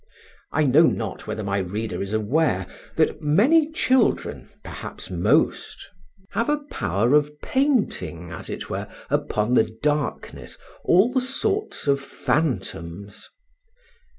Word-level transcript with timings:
I 0.51 0.63
know 0.63 0.81
not 0.87 1.27
whether 1.27 1.43
my 1.43 1.59
reader 1.59 2.01
is 2.01 2.11
aware 2.11 2.65
that 2.95 3.21
many 3.21 3.71
children, 3.71 4.49
perhaps 4.63 5.11
most, 5.11 5.91
have 6.31 6.49
a 6.49 6.57
power 6.71 7.13
of 7.13 7.39
painting, 7.41 8.31
as 8.31 8.49
it 8.49 8.67
were 8.67 8.87
upon 9.11 9.53
the 9.53 9.69
darkness, 9.83 10.57
all 10.83 11.19
sorts 11.19 11.85
of 11.85 12.01
phantoms. 12.01 13.29